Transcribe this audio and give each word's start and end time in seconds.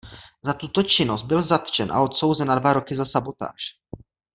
Za 0.41 0.53
tuto 0.53 0.83
činnost 0.83 1.21
byl 1.21 1.41
zatčen 1.41 1.91
a 1.91 2.01
odsouzen 2.01 2.47
na 2.47 2.59
dva 2.59 2.73
roky 2.73 2.95
za 2.95 3.05
sabotáž. 3.05 3.61